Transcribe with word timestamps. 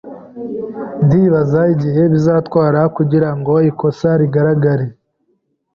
Ndibaza 1.05 1.61
igihe 1.73 2.01
bizatwara 2.13 2.81
kugirango 2.95 3.53
ikosa 3.69 4.09
rigaragare. 4.21 4.85